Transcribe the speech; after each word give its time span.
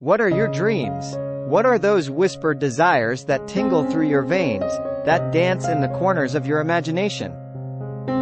What 0.00 0.20
are 0.20 0.28
your 0.28 0.48
dreams? 0.48 1.16
What 1.48 1.64
are 1.64 1.78
those 1.78 2.10
whispered 2.10 2.58
desires 2.58 3.24
that 3.24 3.48
tingle 3.48 3.82
through 3.90 4.10
your 4.10 4.24
veins, 4.24 4.70
that 5.06 5.32
dance 5.32 5.66
in 5.68 5.80
the 5.80 5.88
corners 5.88 6.34
of 6.34 6.46
your 6.46 6.60
imagination? 6.60 7.32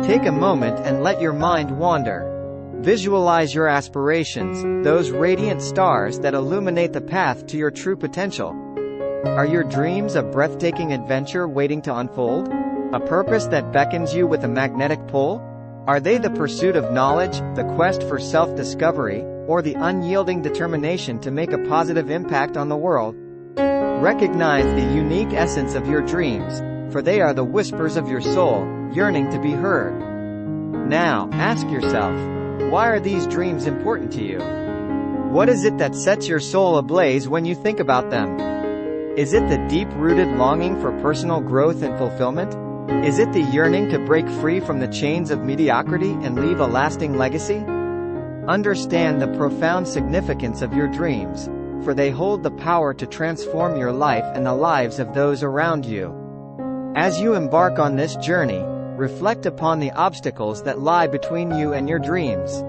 Take 0.05 0.25
a 0.25 0.31
moment 0.31 0.79
and 0.87 1.03
let 1.03 1.21
your 1.21 1.33
mind 1.33 1.77
wander. 1.77 2.79
Visualize 2.79 3.53
your 3.53 3.67
aspirations, 3.67 4.87
those 4.87 5.11
radiant 5.11 5.61
stars 5.61 6.21
that 6.21 6.33
illuminate 6.33 6.93
the 6.93 7.01
path 7.01 7.45
to 7.49 7.57
your 7.57 7.73
true 7.73 7.97
potential. 7.97 8.51
Are 9.25 9.45
your 9.45 9.65
dreams 9.65 10.15
a 10.15 10.23
breathtaking 10.23 10.93
adventure 10.93 11.49
waiting 11.49 11.83
to 11.83 11.97
unfold? 11.97 12.47
A 12.93 13.01
purpose 13.01 13.49
that 13.49 13.73
beckons 13.73 14.15
you 14.15 14.29
with 14.29 14.45
a 14.45 14.49
magnetic 14.49 15.09
pull? 15.09 15.41
Are 15.89 15.99
they 15.99 16.19
the 16.19 16.31
pursuit 16.31 16.77
of 16.77 16.93
knowledge, 16.93 17.37
the 17.57 17.69
quest 17.75 18.05
for 18.05 18.21
self-discovery, 18.21 19.25
or 19.47 19.63
the 19.63 19.75
unyielding 19.75 20.43
determination 20.43 21.19
to 21.21 21.31
make 21.31 21.53
a 21.53 21.65
positive 21.67 22.11
impact 22.11 22.57
on 22.57 22.69
the 22.69 22.77
world? 22.77 23.15
Recognize 23.57 24.65
the 24.65 24.95
unique 24.95 25.33
essence 25.33 25.75
of 25.75 25.89
your 25.89 26.03
dreams, 26.03 26.61
for 26.93 27.03
they 27.03 27.21
are 27.21 27.33
the 27.33 27.45
whispers 27.45 27.97
of 27.97 28.09
your 28.09 28.21
soul, 28.21 28.67
yearning 28.93 29.31
to 29.31 29.39
be 29.41 29.53
heard. 29.53 29.99
Now, 30.89 31.29
ask 31.33 31.69
yourself, 31.69 32.15
why 32.71 32.89
are 32.89 33.01
these 33.01 33.27
dreams 33.27 33.67
important 33.67 34.13
to 34.13 34.23
you? 34.23 34.39
What 35.31 35.49
is 35.49 35.65
it 35.65 35.79
that 35.79 35.95
sets 35.95 36.29
your 36.29 36.41
soul 36.41 36.77
ablaze 36.77 37.29
when 37.29 37.45
you 37.45 37.55
think 37.55 37.81
about 37.81 38.11
them? 38.11 38.39
Is 39.17 39.33
it 39.33 39.49
the 39.49 39.59
deep-rooted 39.69 40.29
longing 40.37 40.81
for 40.81 40.93
personal 41.01 41.41
growth 41.41 41.83
and 41.83 41.97
fulfillment? 41.97 42.55
Is 43.05 43.19
it 43.19 43.33
the 43.33 43.41
yearning 43.41 43.89
to 43.91 43.99
break 43.99 44.29
free 44.29 44.61
from 44.61 44.81
the 44.81 44.89
chains 44.89 45.31
of 45.31 45.45
mediocrity 45.45 46.13
and 46.13 46.39
leave 46.39 46.61
a 46.61 46.67
lasting 46.67 47.17
legacy? 47.17 47.65
Understand 48.49 49.23
the 49.23 49.37
profound 49.39 49.89
significance 49.89 50.61
of 50.61 50.75
your 50.75 50.87
dreams, 50.87 51.49
for 51.83 51.95
they 51.95 52.11
hold 52.11 52.43
the 52.43 52.51
power 52.51 52.93
to 52.93 53.07
transform 53.07 53.79
your 53.79 53.91
life 53.91 54.25
and 54.35 54.45
the 54.45 54.53
lives 54.53 54.99
of 54.99 55.15
those 55.15 55.43
around 55.43 55.87
you. 55.87 56.13
As 56.95 57.19
you 57.19 57.33
embark 57.33 57.79
on 57.79 57.97
this 57.97 58.17
journey, 58.17 58.63
reflect 58.99 59.47
upon 59.47 59.81
the 59.81 59.93
obstacles 59.93 60.63
that 60.65 60.81
lie 60.81 61.07
between 61.07 61.57
you 61.57 61.73
and 61.73 61.89
your 61.89 61.99
dreams. 61.99 62.63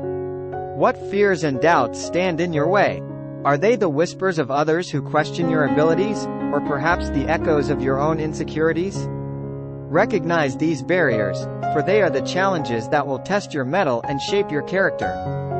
What 0.78 0.98
fears 1.12 1.44
and 1.44 1.60
doubts 1.60 2.02
stand 2.02 2.40
in 2.40 2.54
your 2.54 2.70
way? 2.70 3.04
Are 3.44 3.58
they 3.58 3.76
the 3.76 3.90
whispers 3.90 4.40
of 4.40 4.50
others 4.50 4.90
who 4.90 5.02
question 5.02 5.50
your 5.50 5.66
abilities, 5.66 6.26
or 6.54 6.62
perhaps 6.62 7.10
the 7.10 7.28
echoes 7.28 7.70
of 7.70 7.82
your 7.82 8.00
own 8.00 8.22
insecurities? 8.22 9.08
Recognize 9.10 10.56
these 10.56 10.82
barriers, 10.82 11.44
for 11.74 11.84
they 11.86 12.02
are 12.02 12.10
the 12.10 12.22
challenges 12.22 12.88
that 12.90 13.06
will 13.06 13.20
test 13.20 13.54
your 13.54 13.66
mettle 13.66 14.02
and 14.08 14.22
shape 14.22 14.50
your 14.50 14.64
character. 14.64 15.54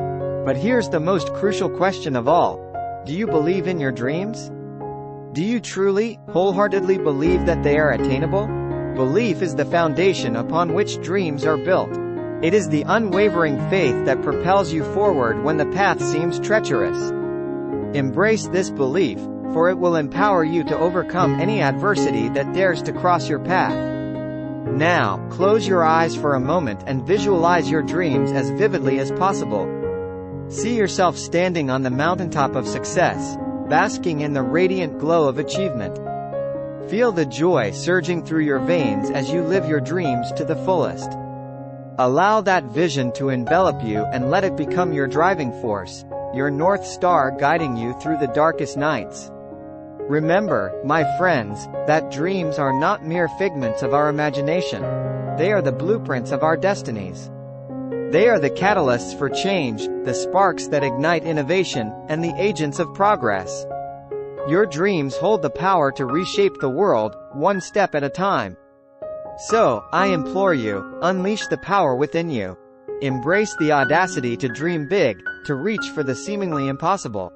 But 0.46 0.56
here's 0.56 0.88
the 0.88 1.00
most 1.00 1.34
crucial 1.34 1.68
question 1.68 2.14
of 2.14 2.28
all. 2.28 2.60
Do 3.04 3.12
you 3.12 3.26
believe 3.26 3.66
in 3.66 3.80
your 3.80 3.90
dreams? 3.90 4.48
Do 5.32 5.42
you 5.42 5.58
truly, 5.58 6.20
wholeheartedly 6.28 6.98
believe 6.98 7.46
that 7.46 7.64
they 7.64 7.78
are 7.78 7.90
attainable? 7.90 8.46
Belief 8.94 9.42
is 9.42 9.56
the 9.56 9.64
foundation 9.64 10.36
upon 10.36 10.74
which 10.74 11.02
dreams 11.02 11.44
are 11.44 11.56
built. 11.56 11.90
It 12.44 12.54
is 12.54 12.68
the 12.68 12.84
unwavering 12.86 13.58
faith 13.70 14.04
that 14.04 14.22
propels 14.22 14.72
you 14.72 14.84
forward 14.94 15.42
when 15.42 15.56
the 15.56 15.66
path 15.66 16.00
seems 16.00 16.38
treacherous. 16.38 17.10
Embrace 17.96 18.46
this 18.46 18.70
belief, 18.70 19.18
for 19.52 19.68
it 19.68 19.78
will 19.78 19.96
empower 19.96 20.44
you 20.44 20.62
to 20.62 20.78
overcome 20.78 21.40
any 21.40 21.60
adversity 21.60 22.28
that 22.28 22.54
dares 22.54 22.82
to 22.82 22.92
cross 22.92 23.28
your 23.28 23.40
path. 23.40 23.74
Now, 24.68 25.26
close 25.28 25.66
your 25.66 25.82
eyes 25.82 26.14
for 26.14 26.34
a 26.34 26.40
moment 26.40 26.84
and 26.86 27.04
visualize 27.04 27.68
your 27.68 27.82
dreams 27.82 28.30
as 28.30 28.50
vividly 28.50 29.00
as 29.00 29.10
possible. 29.10 29.75
See 30.48 30.76
yourself 30.76 31.18
standing 31.18 31.70
on 31.70 31.82
the 31.82 31.90
mountaintop 31.90 32.54
of 32.54 32.68
success, 32.68 33.36
basking 33.68 34.20
in 34.20 34.32
the 34.32 34.44
radiant 34.44 35.00
glow 35.00 35.28
of 35.28 35.38
achievement. 35.38 35.96
Feel 36.88 37.10
the 37.10 37.26
joy 37.26 37.72
surging 37.72 38.24
through 38.24 38.44
your 38.44 38.60
veins 38.60 39.10
as 39.10 39.28
you 39.28 39.42
live 39.42 39.68
your 39.68 39.80
dreams 39.80 40.30
to 40.34 40.44
the 40.44 40.54
fullest. 40.54 41.10
Allow 41.98 42.42
that 42.42 42.62
vision 42.62 43.10
to 43.14 43.30
envelop 43.30 43.82
you 43.82 44.04
and 44.04 44.30
let 44.30 44.44
it 44.44 44.56
become 44.56 44.92
your 44.92 45.08
driving 45.08 45.50
force, 45.60 46.04
your 46.32 46.48
North 46.48 46.86
Star 46.86 47.32
guiding 47.32 47.76
you 47.76 47.98
through 48.00 48.18
the 48.18 48.28
darkest 48.28 48.76
nights. 48.76 49.32
Remember, 50.08 50.80
my 50.84 51.02
friends, 51.18 51.66
that 51.88 52.12
dreams 52.12 52.60
are 52.60 52.78
not 52.78 53.04
mere 53.04 53.28
figments 53.30 53.82
of 53.82 53.94
our 53.94 54.08
imagination. 54.08 54.82
They 55.36 55.50
are 55.50 55.62
the 55.62 55.72
blueprints 55.72 56.30
of 56.30 56.44
our 56.44 56.56
destinies. 56.56 57.32
They 58.10 58.28
are 58.28 58.38
the 58.38 58.50
catalysts 58.50 59.18
for 59.18 59.28
change, 59.28 59.88
the 60.04 60.14
sparks 60.14 60.68
that 60.68 60.84
ignite 60.84 61.24
innovation, 61.24 61.92
and 62.08 62.22
the 62.22 62.34
agents 62.38 62.78
of 62.78 62.94
progress. 62.94 63.66
Your 64.48 64.64
dreams 64.64 65.16
hold 65.16 65.42
the 65.42 65.50
power 65.50 65.90
to 65.92 66.06
reshape 66.06 66.60
the 66.60 66.70
world, 66.70 67.16
one 67.32 67.60
step 67.60 67.96
at 67.96 68.04
a 68.04 68.08
time. 68.08 68.56
So, 69.48 69.84
I 69.92 70.06
implore 70.06 70.54
you, 70.54 70.98
unleash 71.02 71.48
the 71.48 71.58
power 71.58 71.96
within 71.96 72.30
you. 72.30 72.56
Embrace 73.02 73.54
the 73.56 73.72
audacity 73.72 74.36
to 74.36 74.48
dream 74.48 74.88
big, 74.88 75.20
to 75.46 75.56
reach 75.56 75.90
for 75.92 76.04
the 76.04 76.14
seemingly 76.14 76.68
impossible. 76.68 77.32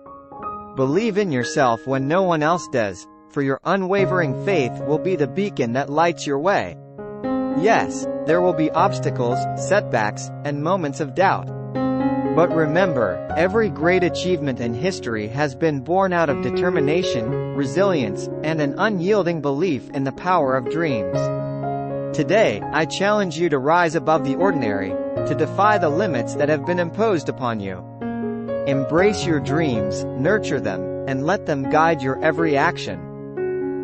Believe 0.77 1.19
in 1.19 1.33
yourself 1.33 1.85
when 1.85 2.07
no 2.07 2.23
one 2.23 2.45
else 2.45 2.67
does, 2.69 3.09
for 3.31 3.43
your 3.43 3.61
unwavering 3.65 4.45
faith 4.45 4.73
will 4.87 4.99
be 4.99 5.17
the 5.17 5.27
beacon 5.27 5.73
that 5.73 5.91
lights 5.91 6.29
your 6.29 6.39
way. 6.39 6.77
Yes, 7.61 8.07
there 8.25 8.41
will 8.41 8.55
be 8.55 8.71
obstacles, 8.71 9.39
setbacks, 9.69 10.31
and 10.45 10.63
moments 10.63 10.99
of 11.01 11.15
doubt. 11.15 11.47
But 12.35 12.55
remember, 12.55 13.27
every 13.37 13.69
great 13.69 14.03
achievement 14.03 14.61
in 14.61 14.73
history 14.73 15.29
has 15.29 15.55
been 15.55 15.81
born 15.81 16.15
out 16.15 16.31
of 16.31 16.41
determination, 16.41 17.55
resilience, 17.55 18.31
and 18.43 18.63
an 18.63 18.79
unyielding 18.79 19.43
belief 19.43 19.91
in 19.91 20.05
the 20.05 20.13
power 20.13 20.57
of 20.57 20.71
dreams. 20.71 21.19
Today, 22.17 22.63
I 22.73 22.87
challenge 22.87 23.37
you 23.37 23.51
to 23.51 23.59
rise 23.59 23.95
above 23.95 24.25
the 24.25 24.37
ordinary, 24.37 24.91
to 25.27 25.35
defy 25.35 25.77
the 25.77 25.91
limits 25.91 26.37
that 26.37 26.49
have 26.49 26.65
been 26.65 26.79
imposed 26.79 27.29
upon 27.29 27.61
you. 27.61 27.85
Embrace 28.67 29.27
your 29.27 29.41
dreams, 29.41 30.05
nurture 30.05 30.61
them, 30.61 31.05
and 31.07 31.27
let 31.27 31.45
them 31.45 31.69
guide 31.69 32.01
your 32.01 32.19
every 32.25 32.57
action. 32.57 33.10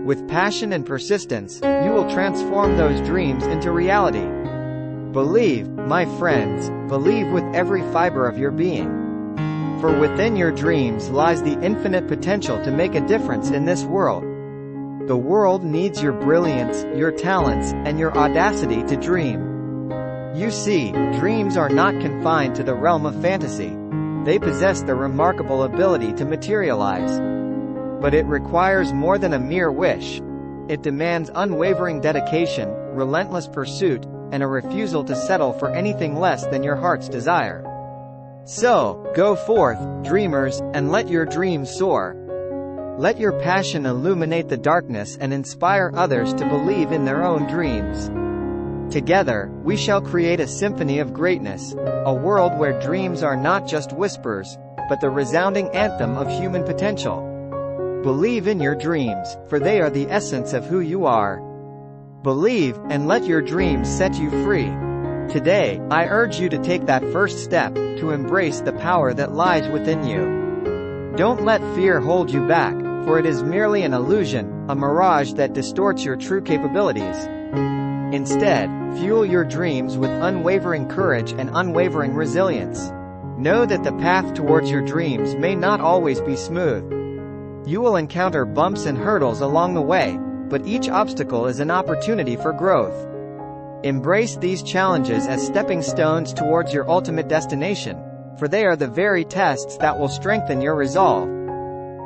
With 0.07 0.29
passion 0.29 0.73
and 0.73 0.87
persistence, 0.87 1.59
you 1.65 1.91
will 1.91 2.09
transform 2.09 2.77
those 2.77 3.01
dreams 3.01 3.45
into 3.45 3.73
reality. 3.73 4.25
Believe, 5.11 5.69
my 5.69 6.05
friends, 6.21 6.71
believe 6.89 7.27
with 7.33 7.43
every 7.53 7.83
fiber 7.93 8.29
of 8.29 8.39
your 8.39 8.53
being. 8.53 8.87
For 9.81 9.99
within 9.99 10.37
your 10.37 10.53
dreams 10.53 11.11
lies 11.11 11.43
the 11.43 11.61
infinite 11.61 12.07
potential 12.07 12.63
to 12.63 12.71
make 12.71 12.95
a 12.95 13.05
difference 13.09 13.51
in 13.51 13.65
this 13.65 13.83
world. 13.83 14.23
The 15.09 15.17
world 15.17 15.65
needs 15.65 16.01
your 16.01 16.13
brilliance, 16.13 16.85
your 16.97 17.11
talents, 17.11 17.73
and 17.73 17.99
your 17.99 18.17
audacity 18.17 18.85
to 18.85 18.97
dream. 18.97 19.91
You 20.37 20.53
see, 20.53 20.93
dreams 21.19 21.57
are 21.57 21.69
not 21.69 22.01
confined 22.01 22.55
to 22.55 22.63
the 22.63 22.75
realm 22.75 23.07
of 23.07 23.21
fantasy 23.21 23.77
they 24.27 24.41
possess 24.41 24.83
the 24.83 24.95
remarkable 24.97 25.63
ability 25.63 26.13
to 26.15 26.25
materialize. 26.25 27.36
But 28.07 28.15
it 28.15 28.27
requires 28.27 28.93
more 28.93 29.19
than 29.19 29.33
a 29.33 29.39
mere 29.41 29.73
wish. 29.73 30.23
It 30.69 30.83
demands 30.83 31.29
unwavering 31.35 32.01
dedication, 32.01 32.69
relentless 32.95 33.49
pursuit, 33.49 34.07
and 34.31 34.45
a 34.45 34.47
refusal 34.47 35.03
to 35.03 35.17
settle 35.17 35.53
for 35.55 35.71
anything 35.71 36.15
less 36.15 36.47
than 36.47 36.63
your 36.63 36.77
heart's 36.77 37.09
desire. 37.09 37.65
So, 38.45 39.11
go 39.17 39.35
forth, 39.35 39.81
dreamers, 40.05 40.61
and 40.73 40.93
let 40.93 41.09
your 41.09 41.27
dreams 41.27 41.69
soar. 41.69 42.15
Let 42.97 43.19
your 43.19 43.41
passion 43.41 43.87
illuminate 43.87 44.49
the 44.49 44.57
darkness 44.57 45.19
and 45.21 45.35
inspire 45.35 45.91
others 45.93 46.33
to 46.35 46.47
believe 46.47 46.93
in 46.93 47.07
their 47.07 47.25
own 47.25 47.49
dreams. 47.49 48.09
Together, 48.95 49.51
we 49.65 49.77
shall 49.77 50.01
create 50.01 50.39
a 50.39 50.47
symphony 50.47 51.01
of 51.01 51.13
greatness, 51.13 51.75
a 51.75 52.15
world 52.15 52.57
where 52.57 52.81
dreams 52.81 53.25
are 53.25 53.37
not 53.37 53.67
just 53.67 53.93
whispers, 53.93 54.57
but 54.89 55.01
the 55.01 55.11
resounding 55.11 55.69
anthem 55.71 56.17
of 56.17 56.31
human 56.31 56.63
potential. 56.63 57.33
Believe 58.07 58.47
in 58.47 58.61
your 58.61 58.77
dreams, 58.77 59.37
for 59.49 59.59
they 59.59 59.81
are 59.81 59.91
the 59.91 60.09
essence 60.09 60.53
of 60.53 60.65
who 60.65 60.79
you 60.79 61.07
are. 61.07 61.41
Believe, 62.23 62.79
and 62.89 63.09
let 63.09 63.27
your 63.27 63.43
dreams 63.43 63.91
set 63.91 64.15
you 64.15 64.31
free. 64.45 64.71
Today, 65.29 65.81
I 65.91 66.07
urge 66.07 66.39
you 66.39 66.49
to 66.51 66.63
take 66.63 66.87
that 66.87 67.03
first 67.11 67.43
step, 67.43 67.75
to 67.75 68.13
embrace 68.13 68.61
the 68.61 68.75
power 68.75 69.13
that 69.13 69.35
lies 69.35 69.69
within 69.69 70.07
you. 70.07 71.17
Don't 71.17 71.45
let 71.45 71.75
fear 71.75 71.99
hold 71.99 72.31
you 72.31 72.47
back, 72.47 72.75
for 73.05 73.19
it 73.19 73.27
is 73.27 73.43
merely 73.43 73.83
an 73.83 73.93
illusion, 73.93 74.67
a 74.69 74.77
mirage 74.77 75.33
that 75.33 75.55
distorts 75.55 76.05
your 76.05 76.15
true 76.15 76.43
capabilities. 76.43 77.27
Instead, 78.15 78.71
fuel 79.01 79.27
your 79.27 79.45
dreams 79.45 79.99
with 79.99 80.13
unwavering 80.13 80.87
courage 80.87 81.33
and 81.33 81.51
unwavering 81.53 82.15
resilience. 82.15 82.89
Know 83.37 83.67
that 83.67 83.83
the 83.83 83.95
path 83.95 84.33
towards 84.33 84.71
your 84.71 84.87
dreams 84.87 85.35
may 85.35 85.57
not 85.57 85.81
always 85.81 86.21
be 86.21 86.37
smooth. 86.37 86.96
You 87.67 87.81
will 87.81 87.97
encounter 87.97 88.45
bumps 88.45 88.87
and 88.87 88.97
hurdles 88.97 89.41
along 89.41 89.75
the 89.75 89.83
way, 89.83 90.17
but 90.49 90.65
each 90.65 90.89
obstacle 90.89 91.49
is 91.49 91.59
an 91.59 91.73
opportunity 91.73 92.37
for 92.37 92.53
growth. 92.53 92.95
Embrace 93.83 94.37
these 94.37 94.63
challenges 94.63 95.27
as 95.27 95.45
stepping 95.45 95.83
stones 95.83 96.33
towards 96.33 96.73
your 96.73 96.89
ultimate 96.89 97.27
destination, 97.27 98.01
for 98.39 98.47
they 98.47 98.65
are 98.65 98.77
the 98.77 98.87
very 98.87 99.25
tests 99.25 99.79
that 99.79 99.99
will 99.99 100.09
strengthen 100.09 100.61
your 100.61 100.77
resolve. 100.77 101.29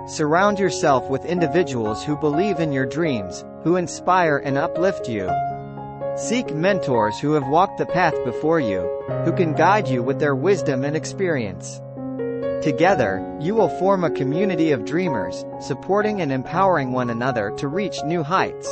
Surround 0.08 0.58
yourself 0.58 1.10
with 1.10 1.26
individuals 1.26 2.02
who 2.02 2.16
believe 2.16 2.58
in 2.58 2.72
your 2.72 2.86
dreams, 2.86 3.44
who 3.62 3.76
inspire 3.76 4.38
and 4.38 4.56
uplift 4.56 5.10
you. 5.10 5.30
Seek 6.16 6.54
mentors 6.54 7.18
who 7.20 7.32
have 7.32 7.48
walked 7.48 7.76
the 7.76 7.84
path 7.84 8.14
before 8.24 8.60
you, 8.60 8.80
who 9.26 9.32
can 9.32 9.52
guide 9.52 9.88
you 9.88 10.02
with 10.02 10.18
their 10.18 10.34
wisdom 10.34 10.86
and 10.86 10.96
experience. 10.96 11.82
Together, 12.62 13.24
you 13.40 13.54
will 13.54 13.70
form 13.78 14.04
a 14.04 14.10
community 14.10 14.70
of 14.70 14.84
dreamers, 14.84 15.46
supporting 15.60 16.20
and 16.20 16.30
empowering 16.30 16.92
one 16.92 17.08
another 17.08 17.50
to 17.56 17.68
reach 17.68 18.04
new 18.04 18.22
heights. 18.22 18.68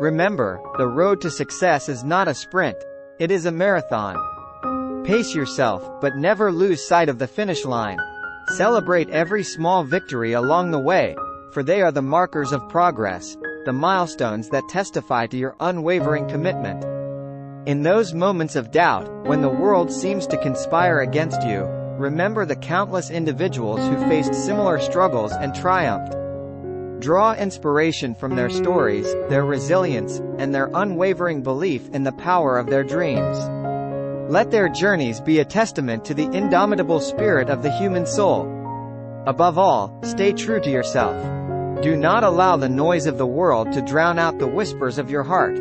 Remember, 0.00 0.60
the 0.78 0.88
road 0.88 1.20
to 1.20 1.30
success 1.30 1.88
is 1.88 2.02
not 2.02 2.26
a 2.26 2.34
sprint, 2.34 2.76
it 3.20 3.30
is 3.30 3.46
a 3.46 3.52
marathon. 3.52 4.16
Pace 5.04 5.32
yourself, 5.32 5.88
but 6.00 6.16
never 6.16 6.50
lose 6.50 6.84
sight 6.84 7.08
of 7.08 7.20
the 7.20 7.28
finish 7.28 7.64
line. 7.64 7.98
Celebrate 8.56 9.10
every 9.10 9.44
small 9.44 9.84
victory 9.84 10.32
along 10.32 10.72
the 10.72 10.80
way, 10.80 11.14
for 11.52 11.62
they 11.62 11.80
are 11.82 11.92
the 11.92 12.02
markers 12.02 12.50
of 12.50 12.68
progress, 12.68 13.36
the 13.64 13.72
milestones 13.72 14.48
that 14.48 14.68
testify 14.68 15.24
to 15.28 15.36
your 15.36 15.54
unwavering 15.60 16.28
commitment. 16.28 16.84
In 17.68 17.84
those 17.84 18.12
moments 18.12 18.56
of 18.56 18.72
doubt, 18.72 19.08
when 19.24 19.40
the 19.40 19.48
world 19.48 19.92
seems 19.92 20.26
to 20.26 20.42
conspire 20.42 21.00
against 21.00 21.42
you, 21.44 21.77
remember 21.98 22.46
the 22.46 22.56
countless 22.56 23.10
individuals 23.10 23.80
who 23.80 24.08
faced 24.08 24.34
similar 24.34 24.80
struggles 24.80 25.32
and 25.32 25.54
triumphed. 25.54 26.14
Draw 27.00 27.34
inspiration 27.34 28.14
from 28.14 28.36
their 28.36 28.50
stories, 28.50 29.12
their 29.28 29.44
resilience, 29.44 30.18
and 30.38 30.54
their 30.54 30.70
unwavering 30.74 31.42
belief 31.42 31.88
in 31.90 32.04
the 32.04 32.12
power 32.12 32.58
of 32.58 32.66
their 32.66 32.84
dreams. 32.84 33.38
Let 34.30 34.50
their 34.50 34.68
journeys 34.68 35.20
be 35.20 35.38
a 35.38 35.44
testament 35.44 36.04
to 36.04 36.14
the 36.14 36.30
indomitable 36.32 37.00
spirit 37.00 37.50
of 37.50 37.62
the 37.62 37.70
human 37.70 38.06
soul. 38.06 38.42
Above 39.26 39.58
all, 39.58 39.98
stay 40.02 40.32
true 40.32 40.60
to 40.60 40.70
yourself. 40.70 41.16
Do 41.82 41.96
not 41.96 42.24
allow 42.24 42.56
the 42.56 42.68
noise 42.68 43.06
of 43.06 43.18
the 43.18 43.26
world 43.26 43.72
to 43.72 43.82
drown 43.82 44.18
out 44.18 44.38
the 44.38 44.48
whispers 44.48 44.98
of 44.98 45.10
your 45.10 45.22
heart. 45.22 45.56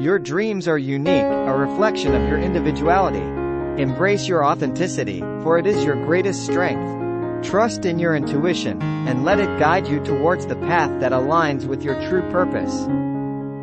Your 0.00 0.18
dreams 0.18 0.68
are 0.68 0.78
unique, 0.78 1.24
a 1.24 1.56
reflection 1.56 2.14
of 2.14 2.28
your 2.28 2.38
individuality. 2.38 3.35
Embrace 3.78 4.26
your 4.26 4.42
authenticity, 4.42 5.20
for 5.42 5.58
it 5.58 5.66
is 5.66 5.84
your 5.84 6.02
greatest 6.06 6.46
strength. 6.46 7.46
Trust 7.46 7.84
in 7.84 7.98
your 7.98 8.16
intuition, 8.16 8.80
and 8.80 9.22
let 9.22 9.38
it 9.38 9.58
guide 9.58 9.86
you 9.86 10.02
towards 10.02 10.46
the 10.46 10.56
path 10.56 11.00
that 11.00 11.12
aligns 11.12 11.66
with 11.66 11.82
your 11.82 11.94
true 12.08 12.22
purpose. 12.30 12.86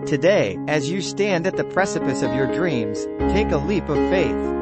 Today, 0.08 0.60
as 0.68 0.92
you 0.92 1.02
stand 1.02 1.48
at 1.48 1.58
the 1.58 1.64
precipice 1.64 2.22
of 2.22 2.36
your 2.36 2.46
dreams, 2.54 3.08
take 3.34 3.50
a 3.50 3.58
leap 3.58 3.90
of 3.90 3.98
faith. 4.12 4.54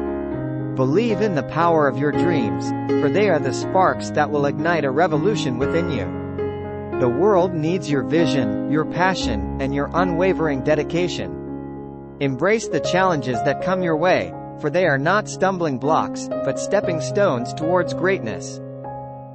Believe 0.74 1.20
in 1.20 1.34
the 1.34 1.42
power 1.42 1.86
of 1.86 1.98
your 1.98 2.12
dreams, 2.12 2.70
for 3.02 3.10
they 3.10 3.28
are 3.28 3.38
the 3.38 3.52
sparks 3.52 4.08
that 4.12 4.30
will 4.30 4.46
ignite 4.46 4.86
a 4.86 4.90
revolution 4.90 5.58
within 5.58 5.90
you. 5.90 6.98
The 6.98 7.10
world 7.10 7.52
needs 7.52 7.90
your 7.90 8.04
vision, 8.04 8.70
your 8.70 8.86
passion, 8.86 9.60
and 9.60 9.74
your 9.74 9.90
unwavering 9.92 10.64
dedication. 10.64 12.16
Embrace 12.20 12.68
the 12.68 12.80
challenges 12.80 13.36
that 13.42 13.62
come 13.62 13.82
your 13.82 13.96
way, 13.98 14.32
for 14.62 14.70
they 14.70 14.86
are 14.86 14.96
not 14.96 15.28
stumbling 15.28 15.76
blocks, 15.76 16.28
but 16.44 16.58
stepping 16.58 17.00
stones 17.00 17.52
towards 17.52 17.92
greatness. 17.92 18.60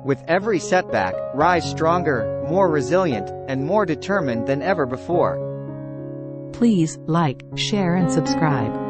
With 0.06 0.24
every 0.28 0.58
setback, 0.58 1.14
rise 1.36 1.70
stronger, 1.70 2.46
more 2.48 2.70
resilient, 2.70 3.30
and 3.50 3.66
more 3.66 3.86
determined 3.86 4.48
than 4.48 4.62
ever 4.62 4.86
before. 4.86 5.36
Please 6.54 6.98
like, 7.08 7.44
share 7.56 7.96
and 7.96 8.10
subscribe. 8.10 8.87